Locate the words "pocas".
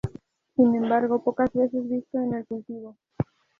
1.23-1.53